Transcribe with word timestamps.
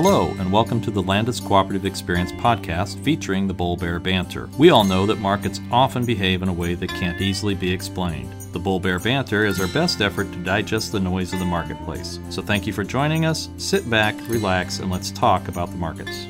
Hello, 0.00 0.28
and 0.38 0.52
welcome 0.52 0.80
to 0.82 0.92
the 0.92 1.02
Landus 1.02 1.44
Cooperative 1.44 1.84
Experience 1.84 2.30
podcast 2.30 3.02
featuring 3.02 3.48
the 3.48 3.52
Bull 3.52 3.76
Bear 3.76 3.98
Banter. 3.98 4.48
We 4.56 4.70
all 4.70 4.84
know 4.84 5.06
that 5.06 5.18
markets 5.18 5.60
often 5.72 6.04
behave 6.04 6.40
in 6.40 6.48
a 6.48 6.52
way 6.52 6.76
that 6.76 6.90
can't 6.90 7.20
easily 7.20 7.56
be 7.56 7.72
explained. 7.72 8.32
The 8.52 8.60
Bull 8.60 8.78
Bear 8.78 9.00
Banter 9.00 9.44
is 9.44 9.60
our 9.60 9.66
best 9.66 10.00
effort 10.00 10.30
to 10.30 10.44
digest 10.44 10.92
the 10.92 11.00
noise 11.00 11.32
of 11.32 11.40
the 11.40 11.44
marketplace. 11.44 12.20
So 12.30 12.42
thank 12.42 12.64
you 12.64 12.72
for 12.72 12.84
joining 12.84 13.24
us. 13.24 13.48
Sit 13.56 13.90
back, 13.90 14.14
relax, 14.28 14.78
and 14.78 14.88
let's 14.88 15.10
talk 15.10 15.48
about 15.48 15.68
the 15.70 15.78
markets. 15.78 16.28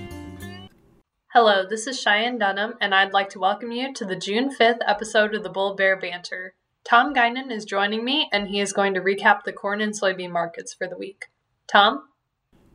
Hello, 1.34 1.66
this 1.68 1.86
is 1.86 2.00
Cheyenne 2.00 2.38
Dunham, 2.38 2.72
and 2.80 2.94
I'd 2.94 3.12
like 3.12 3.28
to 3.30 3.38
welcome 3.38 3.70
you 3.70 3.92
to 3.92 4.06
the 4.06 4.16
June 4.16 4.48
5th 4.48 4.80
episode 4.86 5.34
of 5.34 5.42
the 5.42 5.50
Bull 5.50 5.74
Bear 5.74 5.94
Banter. 5.94 6.54
Tom 6.88 7.12
Guinan 7.12 7.52
is 7.52 7.66
joining 7.66 8.02
me, 8.02 8.30
and 8.32 8.48
he 8.48 8.60
is 8.60 8.72
going 8.72 8.94
to 8.94 9.02
recap 9.02 9.44
the 9.44 9.52
corn 9.52 9.82
and 9.82 9.92
soybean 9.92 10.30
markets 10.30 10.72
for 10.72 10.88
the 10.88 10.96
week. 10.96 11.26
Tom? 11.70 12.04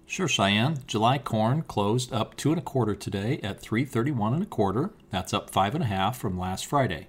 Sure, 0.05 0.27
Cheyenne. 0.27 0.79
July 0.85 1.17
corn 1.17 1.63
closed 1.63 2.13
up 2.13 2.35
two 2.35 2.52
and 2.52 2.59
a 2.59 2.63
quarter 2.63 2.94
today 2.94 3.39
at 3.41 3.61
331 3.61 4.34
and 4.34 4.44
a 4.44 4.45
quarter. 4.45 4.91
That's 5.09 5.34
up 5.34 5.49
five 5.49 5.73
and 5.73 5.84
a 5.84 5.88
half 5.88 6.17
from 6.17 6.38
last 6.38 6.66
Friday. 6.66 7.07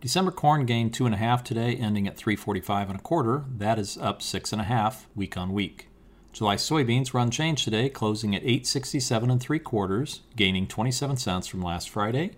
December 0.00 0.30
corn 0.30 0.64
gained 0.64 0.94
two 0.94 1.06
and 1.06 1.14
a 1.14 1.18
half 1.18 1.42
today, 1.42 1.74
ending 1.74 2.06
at 2.06 2.16
345 2.16 2.90
and 2.90 2.98
a 2.98 3.02
quarter. 3.02 3.44
That 3.56 3.78
is 3.78 3.98
up 3.98 4.22
six 4.22 4.52
and 4.52 4.60
a 4.60 4.64
half 4.64 5.08
week 5.14 5.36
on 5.36 5.52
week. 5.52 5.88
July 6.32 6.56
soybeans 6.56 7.12
were 7.12 7.20
unchanged 7.20 7.64
today, 7.64 7.88
closing 7.88 8.34
at 8.34 8.42
867 8.42 9.30
and 9.30 9.40
three 9.40 9.58
quarters, 9.58 10.20
gaining 10.36 10.66
27 10.66 11.16
cents 11.16 11.46
from 11.46 11.62
last 11.62 11.90
Friday. 11.90 12.32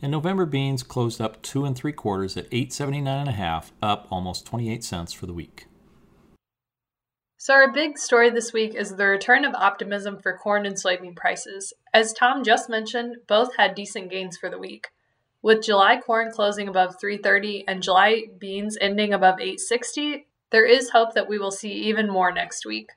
And 0.00 0.10
November 0.10 0.46
beans 0.46 0.82
closed 0.82 1.20
up 1.20 1.42
two 1.42 1.64
and 1.64 1.76
three 1.76 1.92
quarters 1.92 2.36
at 2.36 2.46
879 2.46 3.20
and 3.20 3.28
a 3.28 3.32
half, 3.32 3.72
up 3.82 4.06
almost 4.10 4.46
28 4.46 4.82
cents 4.82 5.12
for 5.12 5.26
the 5.26 5.34
week. 5.34 5.66
So, 7.44 7.54
our 7.54 7.72
big 7.72 7.98
story 7.98 8.30
this 8.30 8.52
week 8.52 8.76
is 8.76 8.94
the 8.94 9.06
return 9.06 9.44
of 9.44 9.52
optimism 9.52 10.16
for 10.16 10.38
corn 10.38 10.64
and 10.64 10.76
soybean 10.76 11.16
prices. 11.16 11.72
As 11.92 12.12
Tom 12.12 12.44
just 12.44 12.68
mentioned, 12.68 13.16
both 13.26 13.56
had 13.56 13.74
decent 13.74 14.12
gains 14.12 14.36
for 14.36 14.48
the 14.48 14.60
week. 14.60 14.90
With 15.42 15.64
July 15.64 16.00
corn 16.00 16.30
closing 16.30 16.68
above 16.68 17.00
330 17.00 17.64
and 17.66 17.82
July 17.82 18.26
beans 18.38 18.78
ending 18.80 19.12
above 19.12 19.40
860, 19.40 20.28
there 20.50 20.64
is 20.64 20.90
hope 20.90 21.14
that 21.14 21.28
we 21.28 21.36
will 21.36 21.50
see 21.50 21.72
even 21.72 22.08
more 22.08 22.30
next 22.30 22.64
week. 22.64 22.90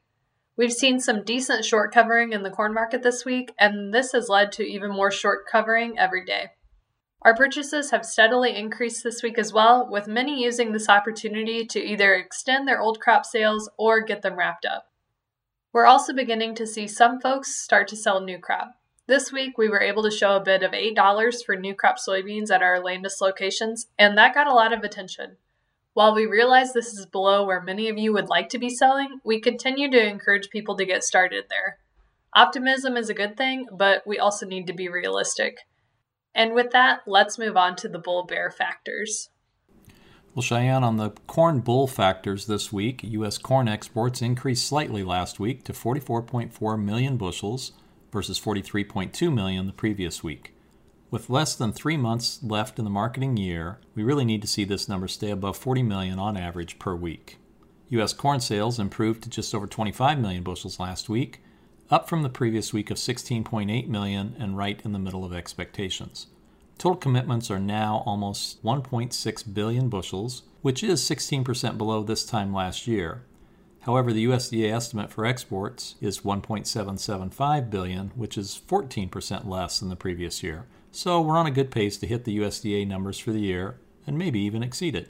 We've 0.56 0.72
seen 0.72 1.00
some 1.00 1.24
decent 1.24 1.66
short 1.66 1.92
covering 1.92 2.32
in 2.32 2.44
the 2.44 2.52
corn 2.52 2.72
market 2.72 3.02
this 3.02 3.26
week, 3.26 3.52
and 3.58 3.92
this 3.92 4.12
has 4.12 4.30
led 4.30 4.52
to 4.52 4.64
even 4.64 4.92
more 4.92 5.10
short 5.10 5.48
covering 5.48 5.98
every 5.98 6.24
day. 6.24 6.52
Our 7.26 7.36
purchases 7.36 7.90
have 7.90 8.06
steadily 8.06 8.56
increased 8.56 9.04
this 9.04 9.24
week 9.24 9.40
as 9.40 9.52
well, 9.52 9.90
with 9.90 10.08
many 10.08 10.44
using 10.44 10.72
this 10.72 10.88
opportunity 10.88 11.66
to 11.66 11.80
either 11.80 12.14
extend 12.14 12.68
their 12.68 12.80
old 12.80 13.00
crop 13.00 13.26
sales 13.26 13.68
or 13.80 14.02
get 14.02 14.22
them 14.22 14.38
wrapped 14.38 14.64
up. 14.64 14.92
We're 15.74 15.88
also 15.88 16.14
beginning 16.14 16.54
to 16.54 16.68
see 16.68 16.88
some 16.88 17.20
folks 17.20 17.56
start 17.56 17.88
to 17.88 17.96
sell 17.96 18.22
new 18.22 18.38
crop. 18.38 18.76
This 19.08 19.32
week, 19.32 19.58
we 19.58 19.70
were 19.70 19.82
able 19.82 20.04
to 20.04 20.12
show 20.12 20.36
a 20.36 20.40
bid 20.40 20.62
of 20.62 20.74
$8 20.74 21.44
for 21.44 21.56
new 21.56 21.74
crop 21.74 21.96
soybeans 21.98 22.52
at 22.52 22.62
our 22.62 22.80
Landus 22.80 23.20
locations, 23.20 23.88
and 23.98 24.16
that 24.20 24.36
got 24.36 24.46
a 24.46 24.54
lot 24.54 24.72
of 24.72 24.84
attention. 24.84 25.38
While 25.96 26.14
we 26.14 26.28
realize 26.28 26.74
this 26.74 26.94
is 26.94 27.08
below 27.08 27.44
where 27.44 27.60
many 27.60 27.90
of 27.90 27.98
you 27.98 28.14
would 28.14 28.30
like 28.30 28.50
to 28.50 28.60
be 28.60 28.70
selling, 28.70 29.20
we 29.24 29.42
continue 29.42 29.90
to 29.90 30.08
encourage 30.08 30.52
people 30.52 30.78
to 30.78 30.86
get 30.86 31.04
started 31.04 31.46
there. 31.50 31.80
Optimism 32.36 32.96
is 32.96 33.10
a 33.10 33.16
good 33.16 33.36
thing, 33.36 33.66
but 33.72 34.04
we 34.06 34.20
also 34.20 34.46
need 34.46 34.68
to 34.68 34.74
be 34.74 34.90
realistic. 34.90 35.58
And 36.36 36.54
with 36.54 36.72
that, 36.72 37.02
let's 37.08 37.40
move 37.40 37.56
on 37.56 37.78
to 37.78 37.88
the 37.88 37.98
bull 37.98 38.26
bear 38.26 38.52
factors. 38.52 39.30
Well, 40.36 40.44
Cheyenne, 40.44 40.84
on 40.84 40.98
the 40.98 41.12
corn 41.28 41.62
bull 41.62 41.88
factors 41.88 42.46
this 42.46 42.74
week, 42.74 43.02
U.S. 43.04 43.38
corn 43.38 43.70
exports 43.70 44.22
increased 44.22 44.68
slightly 44.68 45.02
last 45.02 45.40
week 45.40 45.64
to 45.64 45.72
44.4 45.72 46.84
million 46.84 47.16
bushels 47.16 47.72
versus 48.12 48.38
43.2 48.38 49.34
million 49.34 49.66
the 49.66 49.72
previous 49.72 50.24
week. 50.24 50.54
With 51.10 51.30
less 51.30 51.56
than 51.56 51.72
three 51.72 51.96
months 51.96 52.44
left 52.44 52.78
in 52.78 52.84
the 52.84 52.92
marketing 52.92 53.38
year, 53.38 53.80
we 53.96 54.04
really 54.04 54.26
need 54.26 54.42
to 54.42 54.48
see 54.48 54.66
this 54.66 54.90
number 54.90 55.08
stay 55.08 55.32
above 55.32 55.56
40 55.56 55.84
million 55.84 56.20
on 56.20 56.36
average 56.36 56.80
per 56.80 56.96
week. 56.96 57.38
U.S. 57.90 58.12
corn 58.12 58.42
sales 58.42 58.78
improved 58.78 59.24
to 59.24 59.30
just 59.30 59.56
over 59.56 59.68
25 59.68 60.20
million 60.20 60.44
bushels 60.44 60.82
last 60.82 61.08
week, 61.08 61.42
up 61.90 62.10
from 62.10 62.24
the 62.24 62.30
previous 62.30 62.74
week 62.74 62.90
of 62.90 62.98
16.8 62.98 63.88
million 63.88 64.36
and 64.40 64.58
right 64.58 64.82
in 64.84 64.92
the 64.92 65.00
middle 65.00 65.24
of 65.24 65.34
expectations. 65.34 66.28
Total 66.78 66.98
commitments 66.98 67.52
are 67.52 67.60
now 67.60 68.04
almost 68.06 68.64
1.6 68.64 69.54
billion 69.54 69.88
bushels, 69.88 70.44
which 70.62 70.84
is 70.84 71.02
16% 71.02 71.78
below 71.78 72.04
this 72.04 72.26
time 72.26 72.54
last 72.54 72.88
year. 72.88 73.24
However, 73.82 74.12
the 74.12 74.26
USDA 74.26 74.74
estimate 74.74 75.12
for 75.12 75.28
exports 75.28 75.96
is 76.02 76.22
1.775 76.22 77.70
billion, 77.70 78.08
which 78.16 78.36
is 78.36 78.60
14% 78.68 79.48
less 79.48 79.80
than 79.80 79.90
the 79.90 79.96
previous 79.96 80.42
year. 80.42 80.66
So 80.92 81.22
we're 81.22 81.38
on 81.38 81.46
a 81.46 81.52
good 81.52 81.70
pace 81.70 81.98
to 81.98 82.08
hit 82.08 82.26
the 82.26 82.40
USDA 82.40 82.88
numbers 82.88 83.20
for 83.20 83.32
the 83.32 83.42
year 83.42 83.80
and 84.08 84.18
maybe 84.18 84.40
even 84.40 84.64
exceed 84.64 84.96
it. 84.96 85.10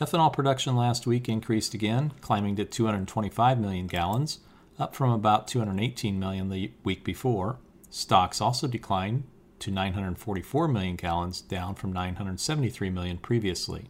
Ethanol 0.00 0.32
production 0.32 0.76
last 0.76 1.08
week 1.08 1.28
increased 1.28 1.74
again, 1.74 2.12
climbing 2.20 2.54
to 2.54 2.64
225 2.64 3.58
million 3.58 3.88
gallons, 3.88 4.38
up 4.78 4.94
from 4.94 5.10
about 5.10 5.48
218 5.48 6.18
million 6.18 6.48
the 6.48 6.72
week 6.84 7.04
before. 7.04 7.58
Stocks 7.90 8.40
also 8.40 8.66
declined 8.66 9.24
to 9.58 9.70
944 9.70 10.68
million 10.68 10.96
gallons, 10.96 11.40
down 11.40 11.74
from 11.74 11.92
973 11.92 12.90
million 12.90 13.18
previously. 13.18 13.86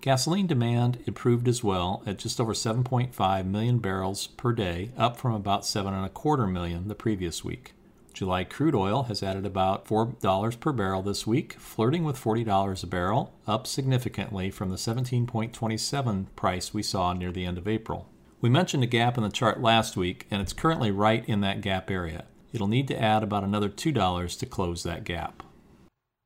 Gasoline 0.00 0.46
demand 0.46 0.98
improved 1.06 1.46
as 1.46 1.62
well 1.62 2.02
at 2.06 2.18
just 2.18 2.40
over 2.40 2.54
7.5 2.54 3.46
million 3.46 3.78
barrels 3.78 4.28
per 4.28 4.52
day, 4.52 4.92
up 4.96 5.16
from 5.18 5.34
about 5.34 5.66
seven 5.66 5.92
and 5.92 6.06
a 6.06 6.10
quarter 6.10 6.46
million 6.46 6.88
the 6.88 6.94
previous 6.94 7.44
week. 7.44 7.74
July 8.14 8.44
crude 8.44 8.74
oil 8.74 9.04
has 9.04 9.22
added 9.22 9.46
about 9.46 9.86
$4 9.86 10.60
per 10.60 10.72
barrel 10.72 11.02
this 11.02 11.26
week, 11.26 11.54
flirting 11.54 12.04
with 12.04 12.22
$40 12.22 12.82
a 12.82 12.86
barrel, 12.86 13.34
up 13.46 13.66
significantly 13.66 14.50
from 14.50 14.70
the 14.70 14.76
17.27 14.76 16.26
price 16.34 16.74
we 16.74 16.82
saw 16.82 17.12
near 17.12 17.30
the 17.30 17.44
end 17.44 17.58
of 17.58 17.68
April. 17.68 18.08
We 18.40 18.48
mentioned 18.48 18.82
a 18.82 18.86
gap 18.86 19.18
in 19.18 19.22
the 19.22 19.28
chart 19.28 19.60
last 19.60 19.98
week, 19.98 20.26
and 20.30 20.40
it's 20.40 20.54
currently 20.54 20.90
right 20.90 21.22
in 21.28 21.42
that 21.42 21.60
gap 21.60 21.90
area. 21.90 22.24
It'll 22.54 22.68
need 22.68 22.88
to 22.88 22.98
add 22.98 23.22
about 23.22 23.44
another 23.44 23.68
$2 23.68 24.38
to 24.38 24.46
close 24.46 24.82
that 24.82 25.04
gap. 25.04 25.42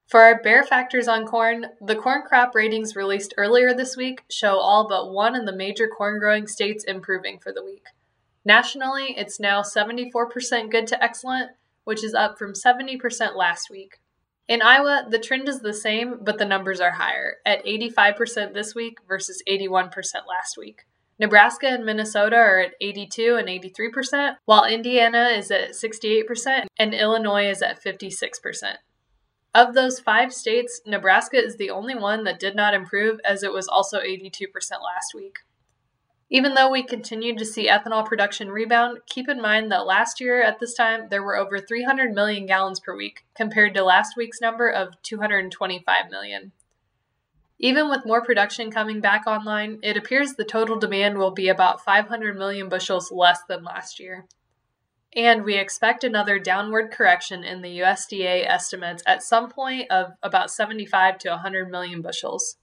For 0.07 0.21
our 0.21 0.41
bear 0.41 0.63
factors 0.63 1.09
on 1.09 1.27
corn, 1.27 1.67
the 1.81 1.97
corn 1.97 2.23
crop 2.25 2.55
ratings 2.55 2.95
released 2.95 3.35
earlier 3.37 3.75
this 3.75 3.97
week 3.97 4.23
show 4.31 4.59
all 4.59 4.87
but 4.87 5.11
one 5.11 5.35
of 5.35 5.45
the 5.45 5.57
major 5.57 5.89
corn 5.89 6.21
growing 6.21 6.47
states 6.47 6.85
improving 6.85 7.41
for 7.41 7.53
the 7.53 7.65
week. 7.65 7.87
Nationally, 8.45 9.15
it's 9.17 9.41
now 9.41 9.63
74% 9.63 10.71
good 10.71 10.87
to 10.87 11.03
excellent, 11.03 11.51
which 11.83 12.05
is 12.05 12.15
up 12.15 12.39
from 12.39 12.53
70% 12.53 13.35
last 13.35 13.71
week. 13.71 13.99
In 14.47 14.63
Iowa, 14.63 15.07
the 15.11 15.19
trend 15.19 15.49
is 15.49 15.61
the 15.61 15.75
same, 15.75 16.21
but 16.23 16.39
the 16.39 16.45
numbers 16.45 16.81
are 16.81 16.93
higher, 16.93 17.39
at 17.45 17.65
85% 17.65 18.53
this 18.53 18.73
week 18.73 18.99
versus 19.09 19.43
81% 19.49 19.91
last 20.29 20.57
week. 20.57 20.85
Nebraska 21.19 21.69
and 21.69 21.85
Minnesota 21.85 22.37
are 22.37 22.59
at 22.59 22.75
82 22.81 23.37
and 23.37 23.49
83%, 23.49 24.37
while 24.45 24.65
Indiana 24.65 25.29
is 25.29 25.51
at 25.51 25.71
68% 25.71 26.67
and 26.77 26.93
Illinois 26.93 27.49
is 27.49 27.63
at 27.63 27.83
56%. 27.83 28.77
Of 29.55 29.75
those 29.75 30.01
five 30.01 30.33
states, 30.33 30.81
Nebraska 30.85 31.37
is 31.37 31.57
the 31.57 31.71
only 31.71 31.95
one 31.95 32.25
that 32.25 32.41
did 32.41 32.57
not 32.57 32.75
improve, 32.75 33.21
as 33.25 33.45
it 33.45 33.53
was 33.53 33.69
also 33.69 34.01
82% 34.01 34.49
last 34.83 35.15
week. 35.15 35.39
Even 36.29 36.55
though 36.55 36.71
we 36.71 36.83
continued 36.83 37.39
to 37.39 37.45
see 37.45 37.69
ethanol 37.69 38.05
production 38.05 38.51
rebound, 38.51 38.99
keep 39.07 39.29
in 39.29 39.41
mind 39.41 39.71
that 39.71 39.87
last 39.87 40.21
year 40.21 40.43
at 40.43 40.59
this 40.59 40.75
time 40.75 41.07
there 41.09 41.23
were 41.23 41.37
over 41.37 41.61
300 41.61 42.13
million 42.13 42.47
gallons 42.47 42.81
per 42.81 42.97
week, 42.97 43.25
compared 43.37 43.75
to 43.75 43.85
last 43.85 44.17
week's 44.17 44.41
number 44.41 44.69
of 44.69 45.01
225 45.03 46.11
million. 46.11 46.51
Even 47.65 47.89
with 47.89 48.05
more 48.05 48.21
production 48.21 48.71
coming 48.71 49.01
back 49.01 49.27
online, 49.27 49.79
it 49.83 49.97
appears 49.97 50.35
the 50.35 50.45
total 50.45 50.79
demand 50.79 51.17
will 51.17 51.31
be 51.31 51.49
about 51.49 51.83
500 51.83 52.37
million 52.37 52.69
bushels 52.69 53.11
less 53.11 53.39
than 53.49 53.65
last 53.65 53.99
year. 53.99 54.27
And 55.17 55.45
we 55.45 55.55
expect 55.57 56.05
another 56.05 56.39
downward 56.39 56.91
correction 56.91 57.43
in 57.43 57.63
the 57.63 57.79
USDA 57.79 58.47
estimates 58.47 59.03
at 59.07 59.23
some 59.23 59.49
point 59.49 59.91
of 59.91 60.13
about 60.23 60.51
75 60.51 61.17
to 61.21 61.31
100 61.31 61.71
million 61.71 62.03
bushels. 62.03 62.57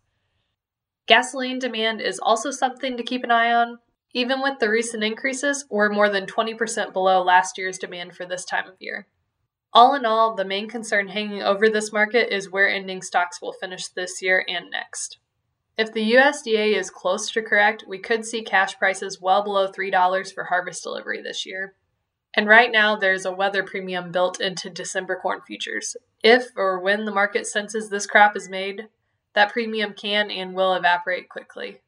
Gasoline 1.07 1.57
demand 1.57 1.99
is 1.99 2.19
also 2.19 2.51
something 2.51 2.95
to 2.95 3.01
keep 3.01 3.23
an 3.23 3.31
eye 3.31 3.51
on. 3.51 3.79
Even 4.13 4.39
with 4.39 4.59
the 4.59 4.69
recent 4.69 5.03
increases, 5.03 5.65
we're 5.71 5.89
more 5.89 6.09
than 6.09 6.27
20% 6.27 6.93
below 6.93 7.23
last 7.23 7.57
year's 7.57 7.79
demand 7.79 8.15
for 8.15 8.27
this 8.27 8.45
time 8.45 8.67
of 8.67 8.75
year. 8.77 9.07
All 9.73 9.95
in 9.95 10.05
all, 10.05 10.35
the 10.35 10.45
main 10.45 10.67
concern 10.67 11.07
hanging 11.07 11.41
over 11.41 11.69
this 11.69 11.93
market 11.93 12.33
is 12.33 12.51
where 12.51 12.69
ending 12.69 13.01
stocks 13.01 13.41
will 13.41 13.53
finish 13.53 13.87
this 13.87 14.21
year 14.21 14.45
and 14.47 14.69
next. 14.69 15.17
If 15.77 15.93
the 15.93 16.13
USDA 16.13 16.75
is 16.75 16.89
close 16.89 17.31
to 17.31 17.41
correct, 17.41 17.85
we 17.87 17.97
could 17.97 18.25
see 18.25 18.43
cash 18.43 18.77
prices 18.77 19.21
well 19.21 19.43
below 19.43 19.71
$3 19.71 20.33
for 20.33 20.45
harvest 20.45 20.83
delivery 20.83 21.21
this 21.21 21.45
year. 21.45 21.73
And 22.35 22.47
right 22.47 22.71
now, 22.71 22.95
there's 22.95 23.25
a 23.25 23.31
weather 23.31 23.63
premium 23.63 24.11
built 24.11 24.39
into 24.41 24.69
December 24.69 25.17
corn 25.21 25.41
futures. 25.45 25.95
If 26.23 26.49
or 26.55 26.79
when 26.79 27.05
the 27.05 27.11
market 27.11 27.47
senses 27.47 27.89
this 27.89 28.05
crop 28.05 28.35
is 28.35 28.49
made, 28.49 28.87
that 29.33 29.51
premium 29.51 29.93
can 29.93 30.29
and 30.29 30.53
will 30.53 30.73
evaporate 30.73 31.29
quickly. 31.29 31.81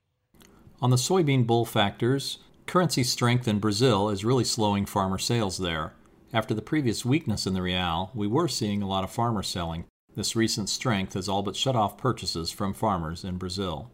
On 0.82 0.90
the 0.90 0.96
soybean 0.96 1.46
bull 1.46 1.66
factors, 1.66 2.40
Currency 2.66 3.04
strength 3.04 3.48
in 3.48 3.60
Brazil 3.60 4.10
is 4.10 4.26
really 4.26 4.46
slowing 4.46 4.86
farmer 4.86 5.18
sales 5.18 5.58
there. 5.58 5.94
After 6.34 6.56
the 6.56 6.64
previous 6.64 7.06
weakness 7.06 7.46
in 7.46 7.54
the 7.54 7.62
real, 7.62 8.10
we 8.16 8.26
were 8.26 8.48
seeing 8.48 8.82
a 8.82 8.88
lot 8.88 9.04
of 9.04 9.12
farmers 9.12 9.48
selling. 9.48 9.86
This 10.16 10.36
recent 10.36 10.68
strength 10.68 11.14
has 11.14 11.30
all 11.30 11.44
but 11.44 11.56
shut 11.56 11.76
off 11.76 11.96
purchases 11.96 12.50
from 12.50 12.74
farmers 12.74 13.24
in 13.24 13.38
Brazil. 13.38 13.92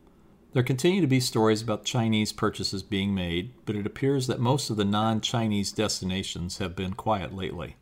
There 0.53 0.63
continue 0.63 1.01
to 1.01 1.07
be 1.07 1.19
stories 1.19 1.61
about 1.61 1.83
Chinese 1.83 2.31
purchases 2.31 2.81
being 2.81 3.13
made, 3.13 3.51
but 3.65 3.75
it 3.75 3.85
appears 3.85 4.27
that 4.27 4.39
most 4.39 4.69
of 4.69 4.77
the 4.77 4.85
non 4.85 5.19
Chinese 5.19 5.73
destinations 5.73 6.59
have 6.59 6.77
been 6.77 6.93
quiet 6.93 7.35
lately. 7.35 7.75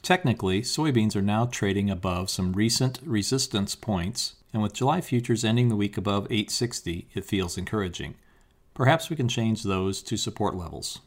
Technically, 0.00 0.62
soybeans 0.62 1.14
are 1.14 1.20
now 1.20 1.44
trading 1.44 1.90
above 1.90 2.30
some 2.30 2.54
recent 2.54 3.00
resistance 3.04 3.74
points, 3.74 4.36
and 4.54 4.62
with 4.62 4.72
July 4.72 5.02
futures 5.02 5.44
ending 5.44 5.68
the 5.68 5.76
week 5.76 5.98
above 5.98 6.24
860, 6.30 7.08
it 7.12 7.26
feels 7.26 7.58
encouraging. 7.58 8.14
Perhaps 8.72 9.10
we 9.10 9.16
can 9.16 9.28
change 9.28 9.62
those 9.62 10.02
to 10.04 10.16
support 10.16 10.56
levels. 10.56 11.00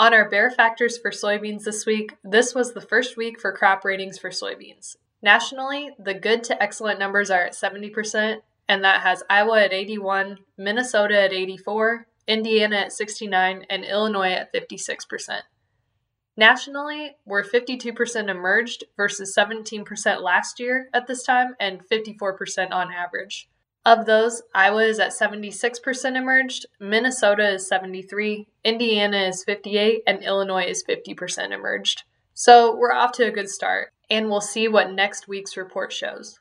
On 0.00 0.14
our 0.14 0.28
bear 0.28 0.48
factors 0.48 0.96
for 0.96 1.10
soybeans 1.10 1.64
this 1.64 1.84
week, 1.84 2.16
this 2.22 2.54
was 2.54 2.72
the 2.72 2.80
first 2.80 3.16
week 3.16 3.40
for 3.40 3.50
crop 3.50 3.84
ratings 3.84 4.16
for 4.16 4.30
soybeans. 4.30 4.94
Nationally, 5.22 5.90
the 5.98 6.14
good 6.14 6.44
to 6.44 6.62
excellent 6.62 7.00
numbers 7.00 7.32
are 7.32 7.42
at 7.42 7.52
70%, 7.54 8.36
and 8.68 8.84
that 8.84 9.00
has 9.00 9.24
Iowa 9.28 9.60
at 9.64 9.72
81, 9.72 10.38
Minnesota 10.56 11.20
at 11.20 11.32
84, 11.32 12.06
Indiana 12.28 12.76
at 12.76 12.92
69, 12.92 13.66
and 13.68 13.84
Illinois 13.84 14.30
at 14.30 14.52
56%. 14.52 15.40
Nationally, 16.36 17.16
we're 17.26 17.42
52% 17.42 18.28
emerged 18.28 18.84
versus 18.96 19.34
17% 19.36 20.22
last 20.22 20.60
year 20.60 20.88
at 20.94 21.08
this 21.08 21.24
time 21.24 21.56
and 21.58 21.82
54% 21.88 22.70
on 22.70 22.92
average. 22.92 23.48
Of 23.84 24.06
those, 24.06 24.42
Iowa 24.54 24.84
is 24.84 24.98
at 24.98 25.12
76% 25.12 26.16
emerged, 26.16 26.66
Minnesota 26.78 27.48
is 27.54 27.68
73, 27.68 28.46
Indiana 28.64 29.18
is 29.28 29.44
58, 29.44 30.02
and 30.06 30.22
Illinois 30.22 30.64
is 30.64 30.84
50% 30.84 31.52
emerged. 31.52 32.02
So 32.34 32.76
we're 32.76 32.92
off 32.92 33.12
to 33.12 33.26
a 33.26 33.30
good 33.30 33.48
start, 33.48 33.92
and 34.10 34.28
we'll 34.28 34.40
see 34.40 34.68
what 34.68 34.92
next 34.92 35.26
week's 35.26 35.56
report 35.56 35.92
shows. 35.92 36.38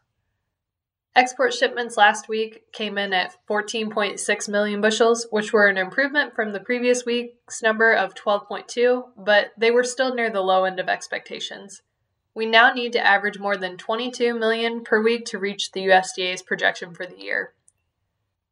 Export 1.15 1.51
shipments 1.51 1.97
last 1.97 2.29
week 2.29 2.71
came 2.71 2.95
in 2.95 3.11
at 3.11 3.35
14.6 3.49 4.49
million 4.49 4.81
bushels, 4.81 5.25
which 5.31 5.51
were 5.51 5.65
an 5.67 5.77
improvement 5.77 6.35
from 6.35 6.53
the 6.53 6.59
previous 6.59 7.05
week's 7.05 7.63
number 7.63 7.91
of 7.91 8.13
12.2, 8.13 9.03
but 9.17 9.47
they 9.57 9.71
were 9.71 9.83
still 9.83 10.13
near 10.13 10.29
the 10.29 10.41
low 10.41 10.65
end 10.65 10.79
of 10.79 10.87
expectations. 10.87 11.81
We 12.37 12.45
now 12.45 12.71
need 12.71 12.93
to 12.93 13.03
average 13.03 13.39
more 13.39 13.57
than 13.57 13.77
22 13.77 14.37
million 14.37 14.83
per 14.83 15.01
week 15.01 15.25
to 15.25 15.39
reach 15.39 15.71
the 15.71 15.87
USDA's 15.87 16.43
projection 16.43 16.93
for 16.93 17.07
the 17.07 17.19
year. 17.19 17.55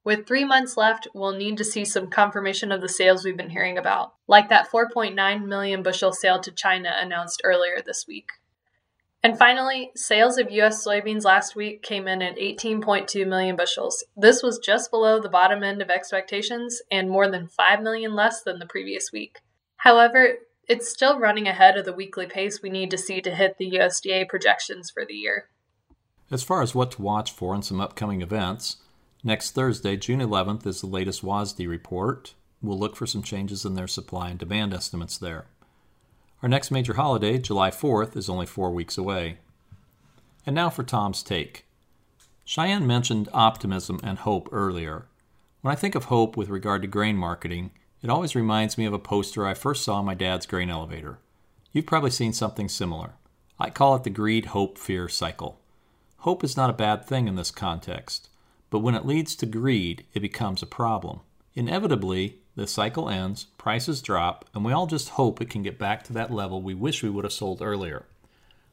With 0.04 0.26
three 0.26 0.44
months 0.44 0.76
left, 0.76 1.08
we'll 1.14 1.34
need 1.34 1.58
to 1.58 1.64
see 1.64 1.86
some 1.86 2.10
confirmation 2.10 2.72
of 2.72 2.82
the 2.82 2.90
sales 2.90 3.24
we've 3.24 3.38
been 3.38 3.52
hearing 3.52 3.78
about, 3.78 4.16
like 4.28 4.50
that 4.50 4.72
4.9 4.72 5.46
million 5.46 5.84
bushel 5.84 6.12
sale 6.14 6.40
to 6.40 6.52
China 6.52 6.96
announced 7.00 7.44
earlier 7.44 7.80
this 7.86 8.08
week. 8.08 8.30
And 9.22 9.38
finally, 9.38 9.92
sales 9.96 10.40
of 10.40 10.50
U.S. 10.50 10.84
soybeans 10.84 11.24
last 11.24 11.56
week 11.56 11.84
came 11.84 12.08
in 12.08 12.24
at 12.24 12.40
18.2 12.40 13.28
million 13.28 13.56
bushels. 13.56 14.04
This 14.18 14.42
was 14.42 14.58
just 14.58 14.90
below 14.90 15.22
the 15.22 15.30
bottom 15.30 15.62
end 15.62 15.84
of 15.84 15.92
expectations 15.92 16.82
and 16.90 17.08
more 17.08 17.30
than 17.30 17.50
5 17.50 17.84
million 17.84 18.16
less 18.16 18.42
than 18.42 18.58
the 18.58 18.66
previous 18.66 19.12
week. 19.12 19.42
However, 19.78 20.40
it's 20.68 20.90
still 20.90 21.20
running 21.20 21.48
ahead 21.48 21.78
of 21.78 21.86
the 21.86 21.94
weekly 21.94 22.26
pace 22.26 22.62
we 22.62 22.70
need 22.70 22.92
to 22.92 22.98
see 22.98 23.22
to 23.22 23.36
hit 23.36 23.58
the 23.58 23.72
USDA 23.72 24.28
projections 24.28 24.90
for 24.90 25.06
the 25.06 25.14
year. 25.14 25.50
As 26.32 26.44
far 26.44 26.62
as 26.62 26.74
what 26.74 26.92
to 26.92 27.02
watch 27.02 27.32
for 27.32 27.54
in 27.54 27.62
some 27.62 27.80
upcoming 27.80 28.22
events, 28.22 28.78
next 29.24 29.52
Thursday, 29.52 29.96
June 29.96 30.20
11th, 30.20 30.66
is 30.66 30.82
the 30.82 30.88
latest 30.88 31.24
WASDE 31.24 31.68
report. 31.68 32.34
We'll 32.62 32.80
look 32.80 32.96
for 32.96 33.06
some 33.06 33.22
changes 33.22 33.64
in 33.64 33.76
their 33.76 33.88
supply 33.88 34.30
and 34.30 34.40
demand 34.40 34.74
estimates 34.74 35.18
there. 35.18 35.46
Our 36.42 36.50
next 36.50 36.72
major 36.72 36.94
holiday, 36.94 37.38
July 37.38 37.70
4th, 37.70 38.16
is 38.18 38.30
only 38.30 38.46
four 38.46 38.72
weeks 38.72 38.98
away. 38.98 39.38
And 40.46 40.56
now 40.56 40.70
for 40.70 40.84
Tom's 40.84 41.24
take. 41.24 41.66
Cheyenne 42.44 42.86
mentioned 42.86 43.30
optimism 43.34 44.00
and 44.04 44.20
hope 44.20 44.50
earlier. 44.52 45.08
When 45.62 45.72
I 45.72 45.76
think 45.76 45.96
of 45.96 46.06
hope 46.06 46.38
with 46.38 46.50
regard 46.50 46.84
to 46.84 46.88
grain 46.88 47.18
marketing, 47.18 47.72
it 48.02 48.10
always 48.10 48.36
reminds 48.36 48.78
me 48.78 48.86
of 48.86 48.94
a 48.94 49.00
poster 49.00 49.46
I 49.46 49.54
first 49.54 49.84
saw 49.84 50.00
in 50.00 50.06
my 50.06 50.14
dad's 50.14 50.46
grain 50.46 50.70
elevator. 50.70 51.20
You've 51.72 51.86
probably 51.86 52.12
seen 52.12 52.34
something 52.34 52.70
similar. 52.70 53.12
I 53.60 53.70
call 53.70 53.96
it 53.96 54.04
the 54.04 54.10
greed, 54.10 54.48
hope, 54.48 54.78
fear 54.78 55.08
cycle. 55.08 55.60
Hope 56.20 56.44
is 56.44 56.58
not 56.58 56.70
a 56.70 56.74
bad 56.74 57.06
thing 57.06 57.28
in 57.28 57.36
this 57.36 57.52
context, 57.52 58.30
but 58.70 58.80
when 58.80 58.96
it 58.96 59.06
leads 59.06 59.36
to 59.36 59.46
greed, 59.46 60.06
it 60.14 60.20
becomes 60.20 60.62
a 60.62 60.68
problem. 60.68 61.22
Inevitably, 61.54 62.40
the 62.56 62.68
cycle 62.68 63.10
ends, 63.10 63.46
prices 63.58 64.02
drop, 64.02 64.46
and 64.54 64.64
we 64.64 64.74
all 64.74 64.88
just 64.88 65.10
hope 65.10 65.42
it 65.42 65.50
can 65.50 65.64
get 65.64 65.78
back 65.78 66.04
to 66.04 66.14
that 66.14 66.32
level 66.32 66.62
we 66.62 66.74
wish 66.74 67.04
we 67.04 67.10
would 67.10 67.26
have 67.26 67.34
sold 67.34 67.62
earlier. 67.62 68.06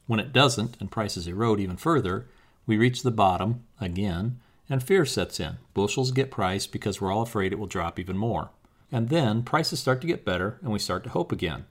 When 0.07 0.19
it 0.19 0.33
doesn't, 0.33 0.77
and 0.79 0.91
prices 0.91 1.27
erode 1.27 1.59
even 1.59 1.77
further, 1.77 2.27
we 2.65 2.77
reach 2.77 3.03
the 3.03 3.11
bottom 3.11 3.63
again, 3.79 4.39
and 4.69 4.81
fear 4.81 5.05
sets 5.05 5.39
in. 5.39 5.57
Bushels 5.73 6.11
get 6.11 6.31
priced 6.31 6.71
because 6.71 6.99
we're 6.99 7.11
all 7.11 7.21
afraid 7.21 7.51
it 7.51 7.59
will 7.59 7.67
drop 7.67 7.99
even 7.99 8.17
more. 8.17 8.49
And 8.93 9.09
then 9.09 9.41
prices 9.41 9.79
start 9.79 10.01
to 10.01 10.07
get 10.07 10.23
better, 10.23 10.59
and 10.61 10.71
we 10.71 10.77
start 10.77 11.03
to 11.03 11.09
hope 11.09 11.31
again. 11.31 11.65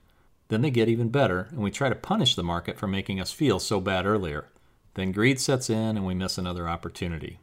Then 0.48 0.60
they 0.60 0.72
get 0.72 0.88
even 0.88 1.08
better, 1.08 1.46
and 1.52 1.60
we 1.60 1.70
try 1.70 1.88
to 1.88 1.94
punish 1.94 2.34
the 2.34 2.42
market 2.42 2.76
for 2.76 2.88
making 2.88 3.20
us 3.20 3.30
feel 3.30 3.60
so 3.60 3.80
bad 3.80 4.06
earlier. 4.06 4.48
Then 4.94 5.12
greed 5.12 5.38
sets 5.38 5.70
in, 5.70 5.96
and 5.96 6.04
we 6.04 6.14
miss 6.14 6.36
another 6.36 6.68
opportunity. 6.68 7.38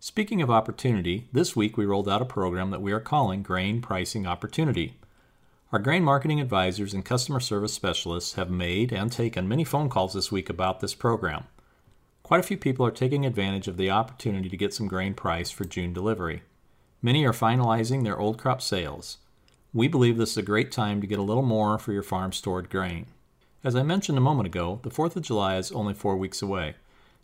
Speaking 0.00 0.40
of 0.40 0.50
opportunity, 0.50 1.28
this 1.30 1.54
week 1.54 1.76
we 1.76 1.84
rolled 1.84 2.08
out 2.08 2.22
a 2.22 2.24
program 2.24 2.70
that 2.70 2.80
we 2.80 2.90
are 2.90 2.98
calling 2.98 3.42
Grain 3.42 3.82
Pricing 3.82 4.26
Opportunity. 4.26 4.94
Our 5.72 5.78
grain 5.78 6.02
marketing 6.02 6.40
advisors 6.40 6.94
and 6.94 7.04
customer 7.04 7.40
service 7.40 7.74
specialists 7.74 8.32
have 8.34 8.50
made 8.50 8.92
and 8.92 9.12
taken 9.12 9.46
many 9.46 9.64
phone 9.64 9.90
calls 9.90 10.14
this 10.14 10.32
week 10.32 10.48
about 10.48 10.80
this 10.80 10.94
program. 10.94 11.44
Quite 12.22 12.40
a 12.40 12.44
few 12.44 12.56
people 12.56 12.86
are 12.86 12.90
taking 12.90 13.26
advantage 13.26 13.68
of 13.68 13.76
the 13.76 13.90
opportunity 13.90 14.48
to 14.48 14.56
get 14.56 14.72
some 14.72 14.88
grain 14.88 15.12
price 15.12 15.50
for 15.50 15.66
June 15.66 15.92
delivery. 15.92 16.44
Many 17.02 17.24
are 17.24 17.32
finalizing 17.32 18.04
their 18.04 18.18
old 18.18 18.38
crop 18.38 18.62
sales. 18.62 19.18
We 19.72 19.88
believe 19.88 20.16
this 20.16 20.32
is 20.32 20.38
a 20.38 20.42
great 20.42 20.72
time 20.72 21.00
to 21.00 21.06
get 21.06 21.18
a 21.18 21.22
little 21.22 21.42
more 21.42 21.78
for 21.78 21.92
your 21.92 22.02
farm 22.02 22.32
stored 22.32 22.70
grain. 22.70 23.06
As 23.62 23.76
I 23.76 23.82
mentioned 23.82 24.16
a 24.16 24.22
moment 24.22 24.46
ago, 24.46 24.80
the 24.82 24.90
4th 24.90 25.16
of 25.16 25.22
July 25.22 25.56
is 25.56 25.72
only 25.72 25.94
four 25.94 26.16
weeks 26.16 26.40
away. 26.40 26.76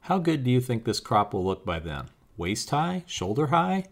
How 0.03 0.19
good 0.19 0.45
do 0.45 0.51
you 0.51 0.61
think 0.61 0.85
this 0.85 1.01
crop 1.01 1.33
will 1.33 1.45
look 1.45 1.65
by 1.65 1.79
then? 1.79 2.09
waist 2.37 2.71
high, 2.71 3.05
shoulder 3.07 3.49
high. 3.49 3.85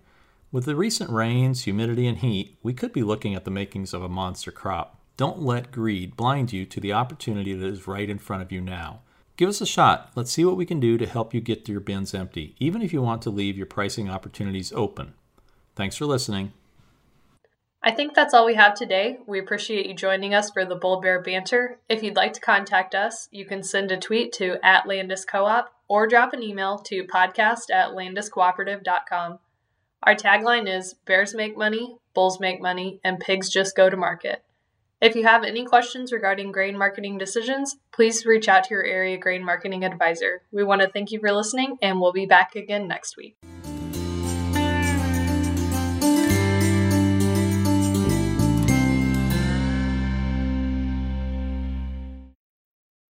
With 0.52 0.64
the 0.64 0.74
recent 0.74 1.10
rains, 1.10 1.64
humidity, 1.64 2.06
and 2.06 2.18
heat, 2.18 2.56
we 2.62 2.74
could 2.74 2.92
be 2.92 3.02
looking 3.02 3.34
at 3.34 3.44
the 3.44 3.50
makings 3.50 3.94
of 3.94 4.02
a 4.02 4.08
monster 4.08 4.50
crop. 4.50 4.98
Don't 5.16 5.42
let 5.42 5.70
greed 5.70 6.16
blind 6.16 6.52
you 6.52 6.66
to 6.66 6.80
the 6.80 6.92
opportunity 6.92 7.54
that 7.54 7.66
is 7.66 7.86
right 7.86 8.10
in 8.10 8.18
front 8.18 8.42
of 8.42 8.50
you 8.50 8.60
now. 8.60 9.02
Give 9.36 9.48
us 9.48 9.60
a 9.60 9.66
shot. 9.66 10.10
Let's 10.16 10.32
see 10.32 10.44
what 10.44 10.56
we 10.56 10.66
can 10.66 10.80
do 10.80 10.98
to 10.98 11.06
help 11.06 11.32
you 11.32 11.40
get 11.40 11.68
your 11.68 11.80
bins 11.80 12.14
empty, 12.14 12.56
even 12.58 12.82
if 12.82 12.92
you 12.92 13.00
want 13.00 13.22
to 13.22 13.30
leave 13.30 13.56
your 13.56 13.66
pricing 13.66 14.10
opportunities 14.10 14.72
open. 14.72 15.14
Thanks 15.80 15.96
for 15.96 16.04
listening. 16.04 16.52
I 17.82 17.90
think 17.90 18.12
that's 18.12 18.34
all 18.34 18.44
we 18.44 18.54
have 18.54 18.74
today. 18.74 19.16
We 19.26 19.38
appreciate 19.38 19.86
you 19.86 19.94
joining 19.94 20.34
us 20.34 20.50
for 20.50 20.66
the 20.66 20.76
Bull 20.76 21.00
Bear 21.00 21.22
Banter. 21.22 21.78
If 21.88 22.02
you'd 22.02 22.16
like 22.16 22.34
to 22.34 22.40
contact 22.40 22.94
us, 22.94 23.30
you 23.30 23.46
can 23.46 23.62
send 23.62 23.90
a 23.90 23.96
tweet 23.96 24.34
to 24.34 24.58
at 24.62 24.84
Landus 24.84 25.26
Co-op 25.26 25.72
or 25.88 26.06
drop 26.06 26.34
an 26.34 26.42
email 26.42 26.76
to 26.80 27.04
podcast 27.04 27.70
at 27.72 27.92
landuscooperative.com. 27.92 29.38
Our 30.02 30.14
tagline 30.14 30.68
is 30.68 30.96
Bears 31.06 31.34
make 31.34 31.56
money, 31.56 31.96
bulls 32.12 32.38
make 32.40 32.60
money, 32.60 33.00
and 33.02 33.18
pigs 33.18 33.48
just 33.48 33.74
go 33.74 33.88
to 33.88 33.96
market. 33.96 34.44
If 35.00 35.14
you 35.14 35.24
have 35.24 35.44
any 35.44 35.64
questions 35.64 36.12
regarding 36.12 36.52
grain 36.52 36.76
marketing 36.76 37.16
decisions, 37.16 37.76
please 37.90 38.26
reach 38.26 38.48
out 38.48 38.64
to 38.64 38.74
your 38.74 38.84
area 38.84 39.16
grain 39.16 39.42
marketing 39.42 39.82
advisor. 39.86 40.42
We 40.52 40.62
want 40.62 40.82
to 40.82 40.90
thank 40.90 41.10
you 41.10 41.20
for 41.20 41.32
listening, 41.32 41.78
and 41.80 42.02
we'll 42.02 42.12
be 42.12 42.26
back 42.26 42.54
again 42.54 42.86
next 42.86 43.16
week. 43.16 43.38